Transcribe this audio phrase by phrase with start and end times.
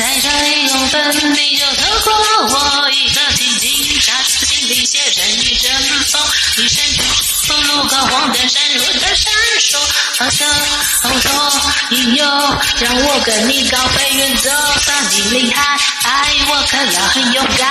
[0.00, 2.12] 在这里用粉笔就透过
[2.46, 5.70] 我一个轻轻杀出心里写成一阵
[6.06, 6.22] 风，
[6.56, 9.30] 一闪出路口黄灯闪入的闪
[9.60, 9.78] 烁，
[10.18, 10.48] 好像
[11.02, 11.60] 后头
[11.90, 12.24] 引诱，
[12.78, 17.70] 让我跟你高飞远走，算你厉害，爱我可要很勇敢，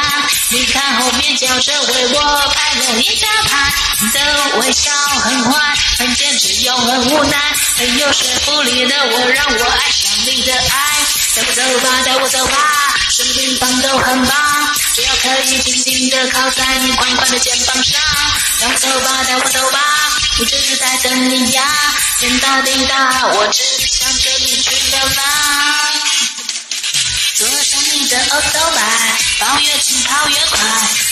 [0.49, 7.37] 你看后面叫着为我拍了一大拍，你的微笑很坏，很坚持又很无奈，
[7.75, 11.18] 很有说服力的我，让我爱上你的爱。
[11.35, 12.57] 带我走吧，带我走吧，
[13.11, 18.01] 什么地方都很棒，只要可以静静地靠在你宽宽的肩膀上。
[18.59, 19.79] 带我走吧，带我走吧，
[20.39, 21.63] 我就是在等你呀。
[22.19, 25.23] 天大地大，我只想着你去流浪。
[27.35, 28.81] 坐上你的欧兜拜，
[29.39, 30.59] 跑越近跑越快，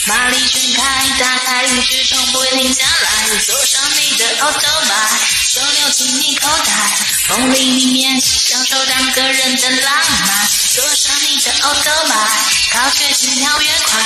[0.08, 3.40] 马力全开，打开一直冲不会停下来。
[3.46, 6.74] 坐上你的奥特曼，手溜进你口袋，
[7.30, 8.20] 风里里面
[8.78, 9.94] 享受两个人的浪
[10.28, 10.50] 漫。
[10.76, 12.18] 坐上你的奥特曼，
[12.72, 14.00] 靠越近跳越快，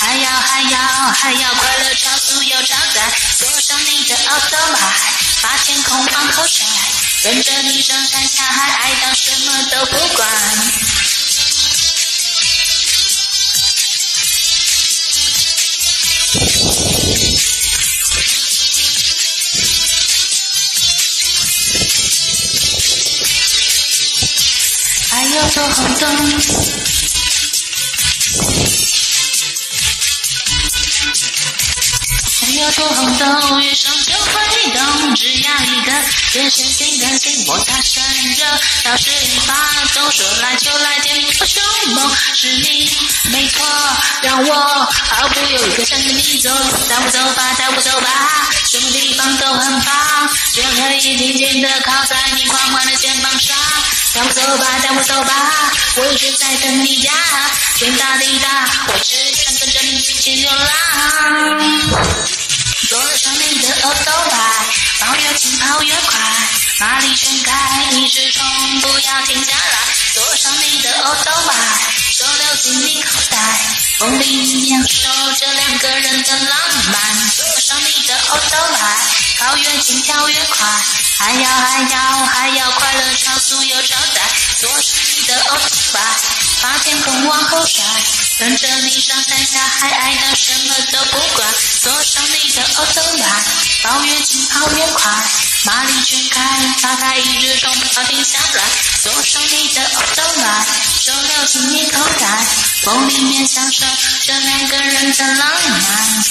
[0.00, 0.78] 还要还要
[1.12, 3.02] 还要快乐超速又超载。
[3.38, 4.80] 坐上你的奥特曼，
[5.42, 6.64] 把天空往后甩，
[7.22, 10.26] 跟着你上山下海，爱到什么都不管。
[25.34, 26.16] 要走红灯，
[32.40, 34.32] 还要做红灯，遇上就会
[34.70, 35.92] 动，只要一个
[36.34, 38.00] 眼神，心甘情愿，大声
[38.36, 38.44] 热，
[38.84, 39.54] 到时一发
[39.92, 41.60] 动，说来就来，见我凶
[41.94, 42.96] 猛，是你
[43.32, 43.66] 没错，
[44.22, 46.48] 让我毫不犹豫地跟着你走，
[46.88, 53.56] 带我走吧，带我走吧，什么地方都很棒，只要可以紧紧的靠在你宽宽的肩膀上。
[54.14, 57.12] 带我走吧，带我走吧，我一直在等你呀。
[57.74, 58.48] 天大地大，
[58.86, 60.68] 我只想跟着你一起流浪。
[62.88, 64.36] 坐上你的欧兜拜，
[65.00, 66.20] 跑越近跑越快，
[66.78, 69.78] 马力全开，一直冲，不要停下来。
[70.14, 71.54] 坐上你的欧兜拜，
[72.12, 73.38] 手留进你口袋，
[73.98, 75.08] 风里享受
[75.40, 76.58] 着两个人的浪
[76.92, 77.30] 漫。
[77.36, 78.38] 坐上你的欧
[79.56, 80.68] 越近跳越快。
[81.16, 84.20] 还要还要还要快乐超速又超载，
[84.60, 86.00] 坐上你的欧兜拜，
[86.60, 87.82] 把天空往后甩，
[88.40, 91.48] 跟着你上山下海，爱到什么都不管。
[91.80, 93.44] 坐上你的欧兜拜，
[93.84, 95.10] 跑越近跑越快，
[95.62, 98.62] 马力全开，打开一直冲不停下来。
[99.04, 100.66] 坐上你的欧兜拜，
[101.00, 102.44] 手溜进你口袋，
[102.82, 103.86] 风里面享受
[104.24, 106.24] 这两个人的浪漫。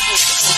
[0.00, 0.57] Thank you.